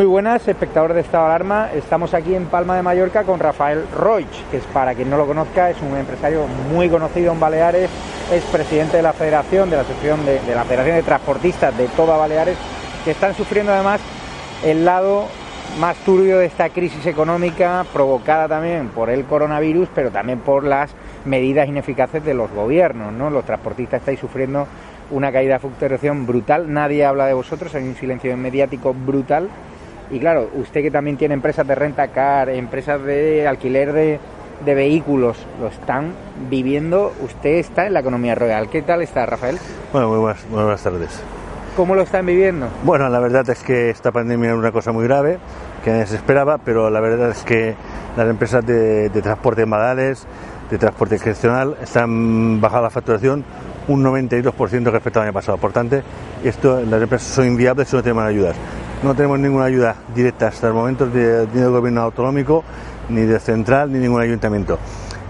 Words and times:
Muy 0.00 0.06
buenas, 0.06 0.48
espectadores 0.48 0.94
de 0.94 1.02
Estado 1.02 1.24
de 1.24 1.28
Alarma. 1.28 1.68
Estamos 1.74 2.14
aquí 2.14 2.34
en 2.34 2.46
Palma 2.46 2.74
de 2.74 2.80
Mallorca 2.80 3.22
con 3.24 3.38
Rafael 3.38 3.84
Roig, 3.94 4.26
que 4.50 4.56
es, 4.56 4.64
para 4.72 4.94
quien 4.94 5.10
no 5.10 5.18
lo 5.18 5.26
conozca, 5.26 5.68
es 5.68 5.76
un 5.82 5.94
empresario 5.94 6.46
muy 6.72 6.88
conocido 6.88 7.34
en 7.34 7.38
Baleares, 7.38 7.90
es 8.32 8.42
presidente 8.44 8.96
de 8.96 9.02
la 9.02 9.12
Federación, 9.12 9.68
de 9.68 9.76
la 9.76 9.82
Asociación 9.82 10.24
de, 10.24 10.40
la 10.54 10.64
Federación 10.64 10.96
de 10.96 11.02
Transportistas 11.02 11.76
de 11.76 11.86
toda 11.88 12.16
Baleares, 12.16 12.56
que 13.04 13.10
están 13.10 13.34
sufriendo 13.34 13.74
además 13.74 14.00
el 14.64 14.86
lado 14.86 15.26
más 15.78 15.98
turbio 15.98 16.38
de 16.38 16.46
esta 16.46 16.70
crisis 16.70 17.04
económica 17.04 17.84
provocada 17.92 18.48
también 18.48 18.88
por 18.88 19.10
el 19.10 19.26
coronavirus, 19.26 19.90
pero 19.94 20.10
también 20.10 20.38
por 20.38 20.64
las 20.64 20.94
medidas 21.26 21.68
ineficaces 21.68 22.24
de 22.24 22.32
los 22.32 22.50
gobiernos. 22.52 23.12
¿no? 23.12 23.28
Los 23.28 23.44
transportistas 23.44 24.00
estáis 24.00 24.18
sufriendo 24.18 24.66
una 25.10 25.30
caída 25.30 25.54
de 25.54 25.58
facturación 25.58 26.26
brutal, 26.26 26.72
nadie 26.72 27.04
habla 27.04 27.26
de 27.26 27.34
vosotros, 27.34 27.74
hay 27.74 27.82
un 27.82 27.96
silencio 27.96 28.34
mediático 28.38 28.94
brutal 28.94 29.50
y 30.10 30.18
claro, 30.18 30.48
usted 30.54 30.82
que 30.82 30.90
también 30.90 31.16
tiene 31.16 31.34
empresas 31.34 31.66
de 31.66 31.74
renta 31.74 32.08
car, 32.08 32.48
empresas 32.48 33.02
de 33.02 33.46
alquiler 33.46 33.92
de, 33.92 34.18
de 34.64 34.74
vehículos, 34.74 35.36
lo 35.60 35.68
están 35.68 36.12
viviendo, 36.48 37.12
usted 37.22 37.50
está 37.50 37.86
en 37.86 37.94
la 37.94 38.00
economía 38.00 38.34
real. 38.34 38.68
¿Qué 38.68 38.82
tal 38.82 39.02
está, 39.02 39.26
Rafael? 39.26 39.58
Bueno, 39.92 40.08
muy 40.08 40.18
buenas, 40.18 40.44
muy 40.50 40.62
buenas 40.62 40.82
tardes. 40.82 41.22
¿Cómo 41.76 41.94
lo 41.94 42.02
están 42.02 42.26
viviendo? 42.26 42.68
Bueno, 42.82 43.08
la 43.08 43.20
verdad 43.20 43.48
es 43.48 43.62
que 43.62 43.90
esta 43.90 44.10
pandemia 44.10 44.48
era 44.48 44.56
una 44.56 44.72
cosa 44.72 44.90
muy 44.92 45.04
grave, 45.04 45.38
que 45.84 45.90
nadie 45.90 46.06
se 46.06 46.16
esperaba, 46.16 46.58
pero 46.58 46.90
la 46.90 47.00
verdad 47.00 47.30
es 47.30 47.42
que 47.44 47.74
las 48.16 48.28
empresas 48.28 48.66
de, 48.66 49.08
de 49.08 49.22
transporte 49.22 49.64
modales, 49.64 50.26
de 50.70 50.78
transporte 50.78 51.18
gestional, 51.18 51.76
están 51.80 52.60
bajando 52.60 52.82
la 52.84 52.90
facturación 52.90 53.44
un 53.88 54.04
92% 54.04 54.90
respecto 54.90 55.20
al 55.20 55.26
año 55.26 55.32
pasado. 55.32 55.58
Por 55.58 55.72
tanto, 55.72 56.00
esto, 56.44 56.80
las 56.82 57.00
empresas 57.02 57.28
son 57.28 57.46
inviables 57.46 57.88
si 57.88 57.96
no 57.96 58.02
tenemos 58.02 58.24
ayudas. 58.24 58.56
No 59.02 59.14
tenemos 59.14 59.38
ninguna 59.38 59.64
ayuda 59.64 59.96
directa 60.14 60.48
hasta 60.48 60.66
el 60.66 60.74
momento 60.74 61.06
ni 61.06 61.20
del 61.20 61.70
gobierno 61.70 62.02
autonómico, 62.02 62.62
ni 63.08 63.22
del 63.22 63.40
central, 63.40 63.90
ni 63.90 63.98
ningún 63.98 64.20
ayuntamiento. 64.20 64.78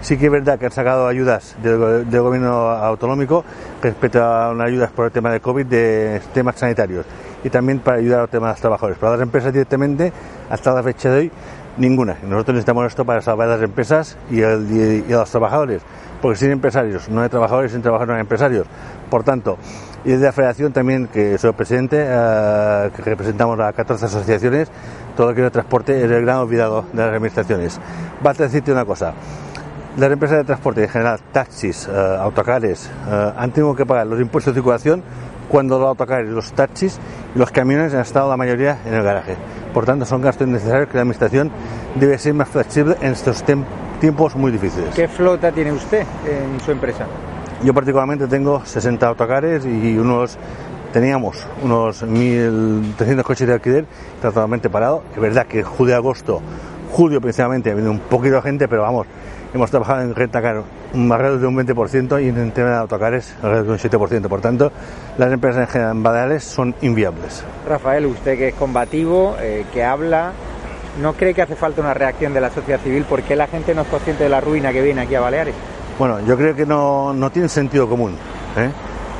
Sí 0.01 0.17
que 0.17 0.25
es 0.25 0.31
verdad 0.31 0.59
que 0.59 0.65
han 0.65 0.73
sacado 0.73 1.07
ayudas 1.07 1.55
del, 1.63 2.09
del 2.09 2.21
gobierno 2.21 2.69
autonómico 2.69 3.45
respecto 3.81 4.21
a 4.21 4.51
unas 4.51 4.67
ayudas 4.67 4.91
por 4.91 5.05
el 5.05 5.11
tema 5.13 5.31
de 5.31 5.39
COVID 5.39 5.65
de 5.67 6.21
temas 6.33 6.57
sanitarios 6.57 7.05
y 7.45 7.49
también 7.49 7.79
para 7.79 7.97
ayudar 7.97 8.19
a 8.19 8.21
los 8.23 8.29
temas 8.29 8.55
de 8.55 8.61
trabajadores. 8.61 8.97
Para 8.97 9.13
las 9.13 9.21
empresas 9.21 9.53
directamente, 9.53 10.11
hasta 10.49 10.73
la 10.73 10.83
fecha 10.83 11.09
de 11.09 11.19
hoy, 11.19 11.31
ninguna. 11.77 12.17
Nosotros 12.23 12.55
necesitamos 12.55 12.87
esto 12.87 13.05
para 13.05 13.21
salvar 13.21 13.47
a 13.47 13.53
las 13.55 13.63
empresas 13.63 14.17
y, 14.29 14.41
el, 14.41 15.05
y 15.07 15.13
a 15.13 15.17
los 15.17 15.31
trabajadores, 15.31 15.81
porque 16.21 16.37
sin 16.37 16.51
empresarios 16.51 17.07
no 17.07 17.21
hay 17.21 17.29
trabajadores, 17.29 17.71
sin 17.71 17.81
trabajadores 17.81 18.09
no 18.09 18.15
hay 18.15 18.21
empresarios. 18.21 18.67
Por 19.09 19.23
tanto, 19.23 19.57
y 20.03 20.09
desde 20.09 20.25
la 20.25 20.31
federación 20.31 20.73
también, 20.73 21.07
que 21.07 21.37
soy 21.37 21.51
presidente, 21.53 21.97
que 21.97 23.01
representamos 23.03 23.59
a 23.59 23.71
14 23.71 24.05
asociaciones, 24.05 24.69
todo 25.15 25.29
lo 25.29 25.35
que 25.35 25.45
es 25.45 25.51
transporte 25.51 25.97
es 25.97 26.09
el 26.09 26.21
gran 26.21 26.37
olvidado 26.37 26.85
de 26.91 26.97
las 26.97 27.09
administraciones. 27.09 27.79
Basta 28.21 28.43
decirte 28.43 28.71
una 28.71 28.85
cosa, 28.85 29.13
las 29.97 30.11
empresas 30.11 30.37
de 30.37 30.43
transporte 30.45 30.83
en 30.83 30.89
general, 30.89 31.19
taxis, 31.31 31.87
eh, 31.87 32.17
autocares, 32.19 32.89
eh, 33.09 33.33
han 33.35 33.51
tenido 33.51 33.75
que 33.75 33.85
pagar 33.85 34.07
los 34.07 34.19
impuestos 34.21 34.53
de 34.53 34.59
circulación 34.59 35.03
cuando 35.49 35.79
los 35.79 35.89
autocares, 35.89 36.29
los 36.29 36.53
taxis 36.53 36.97
y 37.35 37.39
los 37.39 37.51
camiones 37.51 37.93
han 37.93 38.01
estado 38.01 38.29
la 38.29 38.37
mayoría 38.37 38.77
en 38.85 38.93
el 38.93 39.03
garaje. 39.03 39.35
Por 39.73 39.85
tanto, 39.85 40.05
son 40.05 40.21
gastos 40.21 40.47
innecesarios 40.47 40.87
que 40.87 40.95
la 40.95 41.01
administración 41.01 41.51
debe 41.95 42.17
ser 42.17 42.33
más 42.33 42.47
flexible 42.47 42.95
en 43.01 43.11
estos 43.11 43.43
tiempos 43.99 44.35
muy 44.35 44.51
difíciles. 44.51 44.95
¿Qué 44.95 45.07
flota 45.07 45.51
tiene 45.51 45.73
usted 45.73 46.05
en 46.25 46.59
su 46.61 46.71
empresa? 46.71 47.05
Yo 47.63 47.75
particularmente 47.75 48.27
tengo 48.27 48.65
60 48.65 49.07
autocares 49.07 49.65
y 49.65 49.95
unos 49.95 50.35
teníamos 50.91 51.45
unos 51.61 52.03
1.300 52.03 53.21
coches 53.23 53.47
de 53.47 53.53
alquiler 53.53 53.85
totalmente 54.19 54.67
parados. 54.69 55.03
Es 55.13 55.21
verdad 55.21 55.45
que 55.45 55.61
julio 55.61 55.95
agosto, 55.95 56.41
julio 56.91 57.21
principalmente, 57.21 57.69
ha 57.69 57.75
venido 57.75 57.91
un 57.91 57.99
poquito 57.99 58.35
de 58.35 58.41
gente, 58.41 58.67
pero 58.67 58.81
vamos, 58.81 59.05
hemos 59.53 59.69
trabajado 59.69 60.01
en 60.01 60.15
renta 60.15 60.41
car 60.41 60.63
alrededor 60.93 61.39
de 61.39 61.47
un 61.47 61.55
20% 61.55 62.23
y 62.23 62.29
en 62.29 62.37
el 62.37 62.51
tema 62.51 62.69
de 62.71 62.75
autocares 62.77 63.35
alrededor 63.43 63.77
de 63.77 63.87
un 63.87 63.99
7%. 63.99 64.27
Por 64.27 64.41
tanto, 64.41 64.71
las 65.19 65.31
empresas 65.31 65.73
en 65.75 66.01
Baleares 66.01 66.43
son 66.43 66.73
inviables. 66.81 67.43
Rafael, 67.67 68.07
usted 68.07 68.39
que 68.39 68.47
es 68.47 68.55
combativo, 68.55 69.35
eh, 69.39 69.65
que 69.71 69.83
habla, 69.83 70.31
¿no 70.99 71.13
cree 71.13 71.35
que 71.35 71.43
hace 71.43 71.55
falta 71.55 71.79
una 71.79 71.93
reacción 71.93 72.33
de 72.33 72.41
la 72.41 72.49
sociedad 72.49 72.79
civil? 72.79 73.03
¿Por 73.03 73.21
qué 73.21 73.35
la 73.35 73.45
gente 73.45 73.75
no 73.75 73.83
es 73.83 73.87
consciente 73.87 74.23
de 74.23 74.29
la 74.29 74.41
ruina 74.41 74.73
que 74.73 74.81
viene 74.81 75.01
aquí 75.01 75.13
a 75.13 75.21
Baleares? 75.21 75.53
Bueno, 75.97 76.19
yo 76.21 76.37
creo 76.37 76.55
que 76.55 76.65
no, 76.65 77.13
no 77.13 77.29
tiene 77.29 77.47
sentido 77.49 77.87
común. 77.87 78.15
¿eh? 78.57 78.71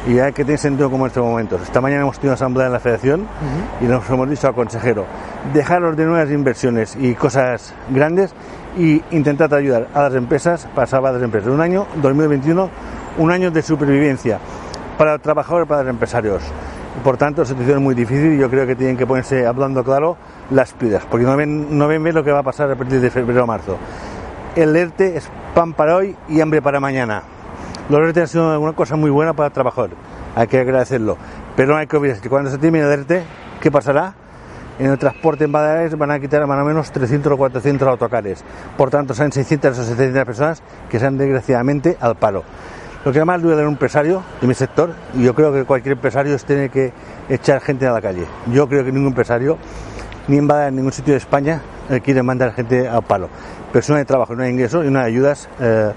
Y 0.07 0.17
hay 0.17 0.33
que 0.33 0.43
tener 0.43 0.57
sentido 0.59 0.89
común 0.89 1.05
en 1.05 1.07
estos 1.07 1.23
momentos. 1.23 1.61
Esta 1.61 1.79
mañana 1.79 2.01
hemos 2.01 2.17
tenido 2.17 2.33
asamblea 2.33 2.67
en 2.67 2.73
la 2.73 2.79
Federación 2.79 3.21
uh 3.21 3.25
-huh. 3.25 3.85
y 3.85 3.87
nos 3.87 4.09
hemos 4.09 4.29
dicho 4.29 4.47
al 4.47 4.55
consejero, 4.55 5.05
dejaros 5.53 5.95
de 5.95 6.05
nuevas 6.05 6.31
inversiones 6.31 6.95
y 6.99 7.13
cosas 7.13 7.73
grandes 7.89 8.33
y 8.77 9.03
intentad 9.11 9.53
ayudar 9.53 9.89
a 9.93 10.03
las 10.03 10.15
empresas 10.15 10.67
para 10.73 10.87
salvar 10.87 11.11
a 11.11 11.13
las 11.15 11.23
empresas. 11.23 11.49
Un 11.51 11.61
año, 11.61 11.85
2021, 12.01 12.69
un 13.17 13.31
año 13.31 13.51
de 13.51 13.61
supervivencia 13.61 14.39
para 14.97 15.13
los 15.13 15.21
trabajadores 15.21 15.65
y 15.65 15.69
para 15.69 15.83
los 15.83 15.89
empresarios. 15.91 16.43
Por 17.03 17.17
tanto, 17.17 17.41
la 17.41 17.47
situación 17.47 17.77
es 17.77 17.83
muy 17.83 17.95
difícil 17.95 18.33
y 18.33 18.37
yo 18.37 18.49
creo 18.49 18.67
que 18.67 18.75
tienen 18.75 18.97
que 18.97 19.07
ponerse 19.07 19.45
hablando 19.45 19.83
claro 19.83 20.17
las 20.51 20.73
pidas, 20.73 21.05
porque 21.09 21.25
no 21.25 21.35
ven, 21.37 21.77
no 21.77 21.87
ven 21.87 22.03
bien 22.03 22.15
lo 22.15 22.23
que 22.23 22.31
va 22.31 22.39
a 22.39 22.43
pasar 22.43 22.69
a 22.71 22.75
partir 22.75 22.99
de 22.99 23.09
febrero 23.09 23.43
o 23.43 23.47
marzo. 23.47 23.77
El 24.53 24.75
ERTE 24.75 25.15
es 25.15 25.29
pan 25.55 25.71
para 25.71 25.95
hoy 25.95 26.13
y 26.27 26.41
hambre 26.41 26.61
para 26.61 26.81
mañana. 26.81 27.23
Los 27.89 28.01
ERTE 28.01 28.21
han 28.21 28.27
sido 28.27 28.59
una 28.59 28.73
cosa 28.73 28.97
muy 28.97 29.09
buena 29.09 29.31
para 29.31 29.47
el 29.47 29.53
trabajador, 29.53 29.91
hay 30.35 30.47
que 30.47 30.59
agradecerlo. 30.59 31.17
Pero 31.55 31.71
no 31.71 31.79
hay 31.79 31.87
que 31.87 31.95
olvidar 31.95 32.19
que 32.19 32.29
cuando 32.29 32.51
se 32.51 32.57
termine 32.57 32.83
el 32.83 32.91
ERTE, 32.91 33.23
¿qué 33.61 33.71
pasará? 33.71 34.13
En 34.77 34.91
el 34.91 34.97
transporte 34.97 35.45
en 35.45 35.53
Baleares 35.53 35.97
van 35.97 36.11
a 36.11 36.19
quitar 36.19 36.45
más 36.47 36.61
o 36.61 36.65
menos 36.65 36.91
300 36.91 37.31
o 37.31 37.37
400 37.37 37.87
autocares. 37.87 38.43
Por 38.75 38.89
tanto, 38.89 39.13
son 39.13 39.31
600 39.31 39.79
o 39.79 39.83
700 39.83 40.25
personas 40.25 40.61
que 40.89 40.99
sean 40.99 41.17
desgraciadamente 41.17 41.95
al 42.01 42.15
paro. 42.15 42.43
Lo 43.05 43.13
que 43.13 43.23
más 43.23 43.41
duele 43.41 43.55
de 43.55 43.63
un 43.63 43.73
empresario 43.73 44.21
de 44.41 44.47
mi 44.47 44.53
sector, 44.53 44.93
y 45.13 45.23
yo 45.23 45.33
creo 45.33 45.53
que 45.53 45.63
cualquier 45.63 45.93
empresario 45.93 46.35
es 46.35 46.43
tiene 46.43 46.67
que 46.67 46.91
echar 47.29 47.61
gente 47.61 47.87
a 47.87 47.91
la 47.93 48.01
calle. 48.01 48.25
Yo 48.51 48.67
creo 48.67 48.83
que 48.83 48.91
ningún 48.91 49.07
empresario, 49.07 49.57
ni 50.31 50.37
en 50.37 50.47
Baleares, 50.47 50.69
en 50.69 50.75
ningún 50.77 50.93
sitio 50.93 51.13
de 51.13 51.17
España, 51.17 51.61
eh, 51.89 51.99
quiere 51.99 52.23
mandar 52.23 52.53
gente 52.53 52.87
al 52.87 53.03
paro. 53.03 53.27
Pero 53.71 53.83
si 53.83 53.91
no 53.91 53.97
hay 53.97 54.05
trabajo, 54.05 54.33
no 54.33 54.43
hay 54.43 54.49
ingresos 54.49 54.85
y 54.85 54.89
no 54.89 54.99
hay 54.99 55.07
ayudas, 55.07 55.49
eh, 55.59 55.91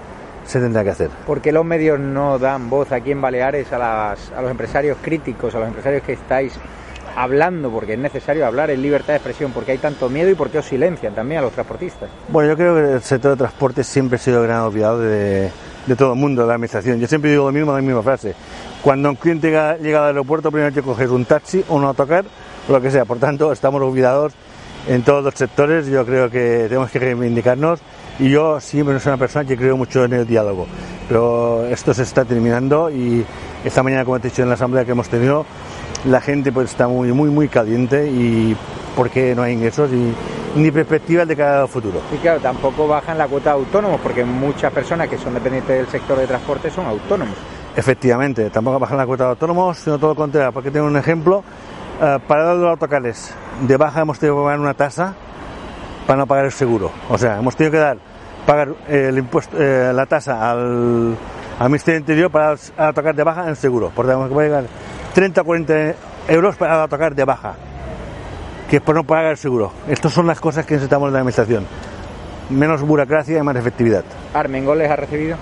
se 0.45 0.59
tendrá 0.59 0.83
que 0.83 0.89
hacer. 0.89 1.09
¿Por 1.25 1.39
qué 1.39 1.53
los 1.53 1.63
medios 1.63 1.99
no 1.99 2.37
dan 2.37 2.69
voz 2.69 2.91
aquí 2.91 3.11
en 3.11 3.21
Baleares 3.21 3.71
a, 3.71 3.77
las, 3.77 4.33
a 4.33 4.41
los 4.41 4.51
empresarios 4.51 4.97
críticos, 5.01 5.55
a 5.55 5.59
los 5.59 5.69
empresarios 5.69 6.03
que 6.03 6.13
estáis 6.13 6.53
hablando, 7.15 7.71
porque 7.71 7.93
es 7.93 7.99
necesario 7.99 8.45
hablar 8.45 8.69
en 8.71 8.81
libertad 8.81 9.13
de 9.13 9.15
expresión, 9.15 9.53
porque 9.53 9.71
hay 9.71 9.77
tanto 9.77 10.09
miedo 10.09 10.29
y 10.29 10.35
porque 10.35 10.57
os 10.57 10.65
silencian 10.65 11.15
también 11.15 11.39
a 11.39 11.43
los 11.43 11.53
transportistas. 11.53 12.09
Bueno, 12.27 12.49
yo 12.49 12.57
creo 12.57 12.75
que 12.75 12.93
el 12.95 13.01
sector 13.01 13.31
de 13.31 13.37
transporte 13.37 13.85
siempre 13.85 14.17
ha 14.17 14.19
sido 14.19 14.41
el 14.41 14.47
gran 14.47 14.63
olvidado 14.63 14.99
de, 14.99 15.49
de 15.85 15.95
todo 15.95 16.11
el 16.11 16.19
mundo, 16.19 16.41
de 16.41 16.49
la 16.49 16.55
administración. 16.55 16.99
Yo 16.99 17.07
siempre 17.07 17.31
digo 17.31 17.45
lo 17.45 17.53
mismo, 17.53 17.71
la 17.71 17.81
misma 17.81 18.03
frase. 18.03 18.35
Cuando 18.83 19.09
un 19.09 19.15
cliente 19.15 19.47
llega, 19.81 20.01
al 20.01 20.07
aeropuerto, 20.07 20.51
primero 20.51 20.67
hay 20.67 20.73
que 20.73 20.81
coger 20.81 21.09
un 21.09 21.23
taxi 21.23 21.63
o 21.69 21.75
un 21.75 21.85
autocar, 21.85 22.25
lo 22.67 22.81
que 22.81 22.91
sea. 22.91 23.05
Por 23.05 23.17
tanto, 23.17 23.51
estamos 23.51 23.81
olvidados 23.81 24.33
en 24.87 25.03
todos 25.03 25.23
los 25.23 25.33
sectores. 25.33 25.87
Yo 25.87 26.05
creo 26.05 26.29
que 26.29 26.65
tenemos 26.67 26.91
que 26.91 26.99
reivindicarnos 26.99 27.79
y 28.19 28.29
yo 28.29 28.59
siempre 28.59 28.99
soy 28.99 29.11
una 29.11 29.17
persona 29.17 29.45
que 29.45 29.57
creo 29.57 29.77
mucho 29.77 30.03
en 30.03 30.13
el 30.13 30.27
diálogo. 30.27 30.67
Pero 31.07 31.65
esto 31.65 31.93
se 31.93 32.03
está 32.03 32.25
terminando 32.25 32.89
y 32.89 33.25
esta 33.63 33.83
mañana, 33.83 34.05
como 34.05 34.19
te 34.19 34.27
he 34.27 34.31
dicho 34.31 34.43
en 34.43 34.49
la 34.49 34.55
asamblea 34.55 34.85
que 34.85 34.91
hemos 34.91 35.09
tenido, 35.09 35.45
la 36.05 36.21
gente 36.21 36.51
pues 36.51 36.71
está 36.71 36.87
muy, 36.87 37.11
muy, 37.11 37.29
muy 37.29 37.47
caliente 37.47 38.07
y 38.07 38.55
porque 38.95 39.35
no 39.35 39.43
hay 39.43 39.53
ingresos 39.53 39.91
y 39.91 40.13
ni 40.59 40.71
perspectivas 40.71 41.27
de 41.27 41.35
cara 41.35 41.61
al 41.61 41.67
futuro. 41.67 41.99
Y 42.13 42.17
claro, 42.17 42.39
tampoco 42.39 42.87
bajan 42.87 43.17
la 43.17 43.27
cuota 43.27 43.51
de 43.51 43.59
autónomos 43.59 43.99
porque 44.01 44.23
muchas 44.23 44.71
personas 44.71 45.09
que 45.09 45.17
son 45.17 45.33
dependientes 45.33 45.75
del 45.75 45.87
sector 45.87 46.17
de 46.17 46.27
transporte 46.27 46.69
son 46.71 46.85
autónomos. 46.85 47.35
Efectivamente, 47.75 48.49
tampoco 48.49 48.79
bajan 48.79 48.97
la 48.97 49.05
cuota 49.05 49.25
de 49.25 49.29
autónomos, 49.31 49.77
sino 49.77 49.97
todo 49.97 50.11
lo 50.11 50.15
contrario. 50.15 50.53
Porque 50.53 50.71
tengo 50.71 50.85
un 50.85 50.95
ejemplo, 50.95 51.43
eh, 52.01 52.19
para 52.27 52.53
los 52.53 52.69
autocares 52.69 53.33
de 53.61 53.77
baja 53.77 54.01
hemos 54.01 54.19
tenido 54.19 54.37
que 54.37 54.43
pagar 54.43 54.59
una 54.59 54.73
tasa 54.73 55.13
para 56.05 56.17
no 56.17 56.27
pagar 56.27 56.45
el 56.45 56.51
seguro. 56.51 56.91
O 57.09 57.17
sea, 57.17 57.39
hemos 57.39 57.55
tenido 57.55 57.71
que 57.71 57.77
dar 57.77 57.97
pagar 58.45 58.75
el 58.87 59.17
impuesto, 59.17 59.57
eh, 59.59 59.91
la 59.93 60.05
tasa 60.05 60.51
al, 60.51 61.17
Ministerio 61.61 61.95
del 61.95 62.01
Interior 62.01 62.31
para 62.31 62.93
tocar 62.93 63.15
de 63.15 63.23
baja 63.23 63.47
en 63.47 63.55
seguro. 63.55 63.89
Por 63.89 64.05
tanto, 64.05 64.27
que 64.27 64.35
pagar 64.35 64.65
30 65.13 65.41
o 65.41 65.45
40 65.45 65.95
euros 66.27 66.55
para 66.57 66.87
tocar 66.87 67.15
de 67.15 67.23
baja 67.23 67.55
que 68.69 68.77
es 68.77 68.81
por 68.81 68.95
no 68.95 69.03
pagar 69.03 69.31
el 69.31 69.37
seguro. 69.37 69.71
Estas 69.87 70.11
son 70.11 70.27
las 70.27 70.39
cosas 70.39 70.65
que 70.65 70.73
necesitamos 70.73 71.07
en 71.07 71.13
la 71.13 71.19
administración. 71.19 71.65
Menos 72.49 72.81
burocracia 72.81 73.39
y 73.39 73.41
más 73.43 73.55
efectividad. 73.55 74.03
¿Armengol 74.33 74.79
les 74.79 74.89
ha 74.89 74.95
recibido? 74.95 75.37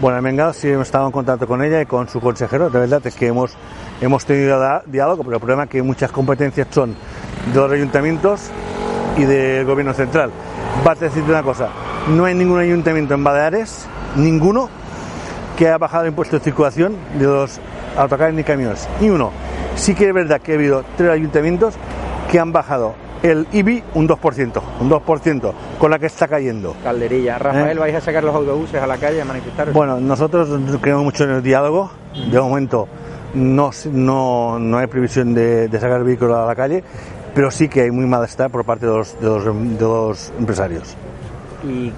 Bueno, 0.00 0.16
Armengol 0.18 0.54
sí 0.54 0.68
hemos 0.68 0.86
estado 0.86 1.06
en 1.06 1.12
contacto 1.12 1.48
con 1.48 1.60
ella 1.60 1.82
y 1.82 1.86
con 1.86 2.08
su 2.08 2.20
consejero. 2.20 2.70
De 2.70 2.78
verdad 2.78 3.04
es 3.04 3.16
que 3.16 3.26
hemos, 3.26 3.50
hemos 4.00 4.24
tenido 4.24 4.60
diálogo, 4.86 5.24
pero 5.24 5.36
el 5.36 5.40
problema 5.40 5.64
es 5.64 5.70
que 5.70 5.82
muchas 5.82 6.12
competencias 6.12 6.68
son 6.70 6.94
de 7.52 7.58
los 7.58 7.72
ayuntamientos 7.72 8.42
y 9.16 9.24
del 9.24 9.66
gobierno 9.66 9.92
central. 9.94 10.30
Vas 10.84 11.02
a 11.02 11.06
decirte 11.06 11.32
una 11.32 11.42
cosa, 11.42 11.70
no 12.14 12.26
hay 12.26 12.34
ningún 12.34 12.60
ayuntamiento 12.60 13.14
en 13.14 13.24
Baleares, 13.24 13.86
ninguno, 14.14 14.68
que 15.56 15.68
ha 15.68 15.78
bajado 15.78 16.04
el 16.04 16.10
impuesto 16.10 16.38
de 16.38 16.44
circulación 16.44 16.96
de 17.18 17.24
los 17.24 17.58
autocares 17.96 18.36
ni 18.36 18.44
camiones. 18.44 18.88
Ni 19.00 19.10
uno. 19.10 19.32
Sí 19.74 19.96
que 19.96 20.06
es 20.06 20.14
verdad 20.14 20.40
que 20.40 20.52
ha 20.52 20.54
habido 20.54 20.84
tres 20.96 21.10
ayuntamientos 21.10 21.74
que 22.30 22.38
han 22.38 22.52
bajado 22.52 22.94
el 23.22 23.46
IBI 23.52 23.82
un 23.94 24.08
2%, 24.08 24.62
un 24.80 24.90
2%, 24.90 25.52
con 25.78 25.90
la 25.90 25.98
que 25.98 26.06
está 26.06 26.28
cayendo. 26.28 26.74
Calderilla. 26.82 27.38
Rafael, 27.38 27.76
¿Eh? 27.76 27.80
¿vais 27.80 27.94
a 27.94 28.00
sacar 28.00 28.24
los 28.24 28.34
autobuses 28.34 28.80
a 28.80 28.86
la 28.86 28.96
calle 28.96 29.20
a 29.20 29.24
manifestar? 29.24 29.72
Bueno, 29.72 30.00
nosotros 30.00 30.48
creemos 30.80 31.04
mucho 31.04 31.24
en 31.24 31.30
el 31.30 31.42
diálogo. 31.42 31.90
De 32.30 32.40
momento 32.40 32.88
no, 33.34 33.70
no, 33.92 34.58
no 34.58 34.78
hay 34.78 34.86
previsión 34.86 35.34
de, 35.34 35.68
sacar 35.72 36.04
vehículos 36.04 36.36
a 36.36 36.46
la 36.46 36.54
calle, 36.54 36.82
pero 37.34 37.50
sí 37.50 37.68
que 37.68 37.82
hay 37.82 37.90
muy 37.90 38.06
malestar 38.06 38.50
por 38.50 38.64
parte 38.64 38.86
de 38.86 38.92
los, 38.92 39.20
de 39.20 39.26
los, 39.26 39.44
de 39.44 39.84
los 39.84 40.32
empresarios. 40.38 40.96
¿Y 41.64 41.92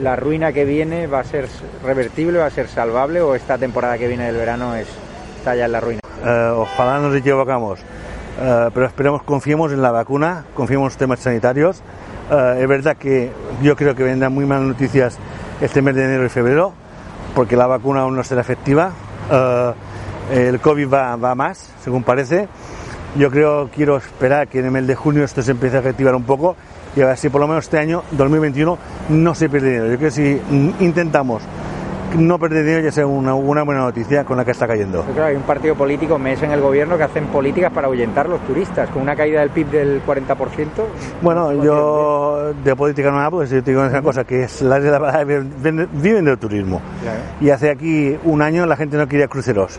la 0.00 0.16
ruina 0.16 0.52
que 0.52 0.64
viene 0.64 1.06
va 1.06 1.20
a 1.20 1.24
ser 1.24 1.48
revertible, 1.82 2.38
va 2.38 2.46
a 2.46 2.50
ser 2.50 2.68
salvable 2.68 3.20
o 3.20 3.34
esta 3.34 3.58
temporada 3.58 3.98
que 3.98 4.08
viene 4.08 4.26
del 4.26 4.36
verano 4.36 4.74
es, 4.74 4.88
está 5.38 5.56
ya 5.56 5.66
en 5.66 5.72
la 5.72 5.80
ruina? 5.80 6.00
Eh, 6.24 6.52
ojalá 6.54 6.98
nos 6.98 7.14
equivocamos. 7.14 7.80
Eh, 8.38 8.70
pero 8.74 8.86
esperemos, 8.86 9.22
confiemos 9.22 9.72
en 9.72 9.80
la 9.80 9.90
vacuna, 9.90 10.44
confiemos 10.54 10.84
en 10.84 10.88
los 10.88 10.96
temas 10.96 11.20
sanitarios. 11.20 11.82
Eh, 12.30 12.58
es 12.60 12.68
verdad 12.68 12.96
que 12.96 13.32
yo 13.62 13.76
creo 13.76 13.94
que 13.94 14.02
vendrán 14.02 14.32
muy 14.32 14.44
malas 14.44 14.66
noticias 14.66 15.18
este 15.60 15.80
mes 15.82 15.94
de 15.94 16.04
enero 16.04 16.26
y 16.26 16.28
febrero, 16.28 16.72
porque 17.34 17.56
la 17.56 17.66
vacuna 17.66 18.00
aún 18.00 18.16
no 18.16 18.24
será 18.24 18.40
efectiva. 18.40 18.92
Eh, 19.30 19.72
el 20.30 20.60
COVID 20.60 20.92
va, 20.92 21.16
va, 21.16 21.34
más, 21.34 21.72
según 21.82 22.02
parece. 22.02 22.48
Yo 23.16 23.30
creo, 23.30 23.70
quiero 23.74 23.96
esperar 23.96 24.48
que 24.48 24.58
en 24.58 24.66
el 24.66 24.70
mes 24.70 24.86
de 24.86 24.94
junio 24.94 25.24
esto 25.24 25.40
se 25.40 25.52
empiece 25.52 25.78
a 25.78 25.80
reactivar 25.80 26.14
un 26.14 26.24
poco 26.24 26.56
y 26.94 27.00
a 27.00 27.06
ver 27.06 27.16
si 27.16 27.28
por 27.28 27.40
lo 27.40 27.46
menos 27.46 27.64
este 27.64 27.78
año, 27.78 28.02
2021, 28.12 28.78
no 29.10 29.34
se 29.34 29.48
pierde 29.48 29.68
dinero. 29.68 29.90
Yo 29.90 29.96
creo 29.96 30.10
que 30.10 30.10
si 30.10 30.40
intentamos 30.80 31.42
no 32.14 32.38
perder 32.38 32.64
dinero 32.64 32.84
ya 32.84 32.92
sea 32.92 33.06
una, 33.06 33.32
buena 33.32 33.80
noticia 33.80 34.24
con 34.24 34.36
la 34.36 34.44
que 34.44 34.52
está 34.52 34.66
cayendo. 34.66 35.04
hay 35.22 35.36
un 35.36 35.42
partido 35.42 35.74
político, 35.74 36.18
mes 36.18 36.42
en 36.42 36.52
el 36.52 36.60
gobierno, 36.60 36.96
que 36.96 37.04
hacen 37.04 37.26
políticas 37.26 37.72
para 37.72 37.86
ahuyentar 37.86 38.28
los 38.28 38.40
turistas, 38.46 38.88
con 38.90 39.02
una 39.02 39.16
caída 39.16 39.40
del 39.40 39.50
PIB 39.50 39.70
del 39.70 40.04
40%. 40.04 40.36
Bueno, 41.22 41.52
yo 41.62 42.52
de 42.64 42.76
política 42.76 43.10
no 43.10 43.20
hablo, 43.20 43.44
yo 43.44 43.62
te 43.62 43.70
digo 43.70 43.82
una 43.82 44.02
cosa, 44.02 44.24
que 44.24 44.44
es 44.44 44.62
la 44.62 44.78
de 44.78 44.90
la 44.90 45.24
viven 45.24 46.24
del 46.24 46.38
turismo. 46.38 46.80
Y 47.40 47.50
hace 47.50 47.70
aquí 47.70 48.16
un 48.24 48.42
año 48.42 48.66
la 48.66 48.76
gente 48.76 48.96
no 48.96 49.06
quería 49.06 49.28
cruceros. 49.28 49.78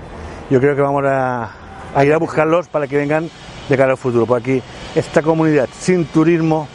Yo 0.50 0.60
creo 0.60 0.76
que 0.76 0.82
vamos 0.82 1.04
a, 1.06 1.52
a 1.94 2.06
ir 2.06 2.14
a 2.14 2.18
buscarlos 2.18 2.68
para 2.68 2.88
que 2.88 2.98
vengan 2.98 3.30
de 3.68 3.78
cara 3.78 3.92
al 3.92 3.98
futuro, 3.98 4.26
porque 4.26 4.58
aquí 4.58 4.64
esta 4.96 5.22
comunidad 5.22 5.68
sin 5.78 6.06
turismo 6.06 6.68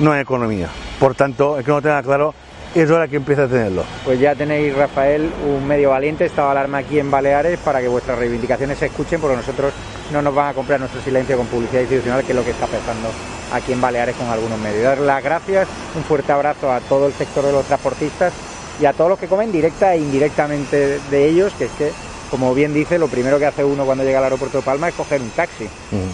no 0.00 0.12
hay 0.12 0.22
economía. 0.22 0.68
Por 0.98 1.14
tanto, 1.14 1.58
el 1.58 1.64
que 1.64 1.70
no 1.70 1.82
tenga 1.82 2.02
claro 2.02 2.34
es 2.74 2.90
hora 2.90 3.08
que 3.08 3.16
empiece 3.16 3.42
a 3.42 3.48
tenerlo. 3.48 3.84
Pues 4.04 4.20
ya 4.20 4.34
tenéis, 4.34 4.74
Rafael, 4.74 5.30
un 5.46 5.66
medio 5.66 5.90
valiente, 5.90 6.24
estado 6.24 6.50
alarma 6.50 6.78
aquí 6.78 6.98
en 6.98 7.10
Baleares 7.10 7.58
para 7.60 7.80
que 7.80 7.88
vuestras 7.88 8.18
reivindicaciones 8.18 8.78
se 8.78 8.86
escuchen, 8.86 9.20
porque 9.20 9.36
nosotros 9.36 9.72
no 10.12 10.22
nos 10.22 10.34
van 10.34 10.48
a 10.48 10.54
comprar 10.54 10.80
nuestro 10.80 11.00
silencio 11.00 11.36
con 11.36 11.46
publicidad 11.46 11.80
institucional, 11.80 12.22
que 12.24 12.32
es 12.32 12.36
lo 12.36 12.44
que 12.44 12.50
está 12.50 12.66
pasando 12.66 13.08
aquí 13.52 13.72
en 13.72 13.80
Baleares 13.80 14.16
con 14.16 14.28
algunos 14.28 14.58
medios. 14.58 14.82
Dar 14.82 14.98
las 14.98 15.22
gracias, 15.22 15.68
un 15.94 16.02
fuerte 16.04 16.32
abrazo 16.32 16.70
a 16.70 16.80
todo 16.80 17.06
el 17.06 17.12
sector 17.12 17.44
de 17.44 17.52
los 17.52 17.64
transportistas 17.64 18.32
y 18.80 18.84
a 18.84 18.92
todos 18.92 19.10
los 19.10 19.18
que 19.18 19.26
comen 19.26 19.52
directa 19.52 19.94
e 19.94 19.98
indirectamente 19.98 21.00
de 21.10 21.26
ellos, 21.26 21.52
que 21.54 21.64
es 21.64 21.72
que 21.72 21.92
como 22.30 22.54
bien 22.54 22.74
dice, 22.74 22.98
lo 22.98 23.06
primero 23.08 23.38
que 23.38 23.46
hace 23.46 23.64
uno 23.64 23.84
cuando 23.84 24.02
llega 24.02 24.18
al 24.18 24.24
aeropuerto 24.24 24.58
de 24.58 24.64
Palma 24.64 24.88
es 24.88 24.94
coger 24.94 25.20
un 25.20 25.30
taxi. 25.30 25.68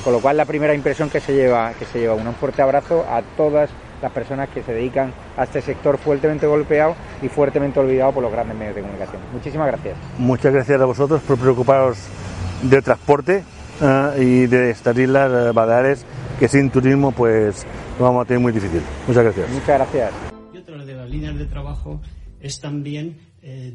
Con 0.04 0.12
lo 0.12 0.20
cual 0.20 0.36
la 0.36 0.44
primera 0.44 0.74
impresión 0.74 1.08
que 1.08 1.20
se 1.20 1.32
lleva, 1.32 1.72
que 1.72 1.86
se 1.86 2.00
lleva 2.00 2.14
uno. 2.14 2.30
Un 2.30 2.36
fuerte 2.36 2.60
abrazo 2.60 3.04
a 3.08 3.22
todas 3.36 3.70
las 4.02 4.12
personas 4.12 4.48
que 4.48 4.62
se 4.62 4.74
dedican 4.74 5.12
a 5.36 5.44
este 5.44 5.62
sector 5.62 5.96
fuertemente 5.96 6.46
golpeado 6.46 6.94
y 7.22 7.28
fuertemente 7.28 7.80
olvidado 7.80 8.12
por 8.12 8.22
los 8.22 8.32
grandes 8.32 8.56
medios 8.56 8.74
de 8.74 8.82
comunicación. 8.82 9.22
Muchísimas 9.32 9.68
gracias. 9.68 9.96
Muchas 10.18 10.52
gracias 10.52 10.80
a 10.80 10.84
vosotros 10.84 11.22
por 11.22 11.38
preocuparos 11.38 11.98
del 12.62 12.82
transporte 12.82 13.44
eh, 13.80 14.10
y 14.20 14.46
de 14.46 14.70
estas 14.70 14.96
islas 14.98 15.50
uh, 15.50 15.54
Baleares 15.54 16.04
que 16.38 16.48
sin 16.48 16.70
turismo 16.70 17.12
pues 17.12 17.64
lo 17.98 18.04
vamos 18.04 18.24
a 18.24 18.28
tener 18.28 18.40
muy 18.40 18.52
difícil. 18.52 18.82
Muchas 19.06 19.22
gracias. 19.22 19.50
Muchas 19.50 19.66
gracias. 19.68 20.12
Y 20.52 20.58
otra 20.58 20.84
de 20.84 20.94
las 20.94 21.08
líneas 21.08 21.38
de 21.38 21.46
trabajo 21.46 22.00
es 22.40 22.60
también 22.60 23.18
eh, 23.42 23.72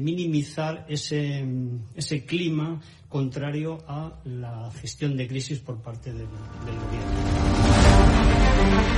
minimizar 0.00 0.86
ese, 0.88 1.46
ese 1.94 2.24
clima 2.24 2.80
contrario 3.08 3.78
a 3.86 4.20
la 4.24 4.70
gestión 4.80 5.16
de 5.16 5.28
crisis 5.28 5.58
por 5.58 5.82
parte 5.82 6.10
del, 6.10 6.20
del 6.20 6.78
gobierno. 6.86 7.39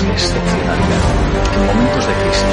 de 0.00 0.10
excepcionalidad, 0.10 1.02
momentos 1.66 2.06
de 2.06 2.14
crisis. 2.14 2.52